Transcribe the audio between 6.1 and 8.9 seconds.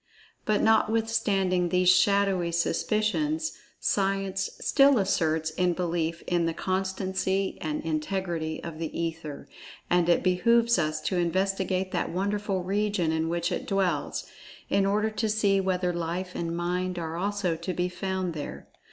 in the constancy and integrity of The